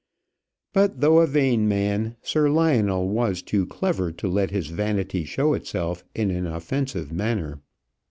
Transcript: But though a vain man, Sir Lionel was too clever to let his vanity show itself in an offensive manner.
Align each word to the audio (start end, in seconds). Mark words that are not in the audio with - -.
But 0.73 0.99
though 0.99 1.19
a 1.19 1.27
vain 1.27 1.67
man, 1.67 2.15
Sir 2.23 2.49
Lionel 2.49 3.07
was 3.07 3.43
too 3.43 3.67
clever 3.67 4.11
to 4.11 4.27
let 4.27 4.49
his 4.49 4.65
vanity 4.69 5.25
show 5.25 5.53
itself 5.53 6.03
in 6.15 6.31
an 6.31 6.47
offensive 6.47 7.11
manner. 7.11 7.61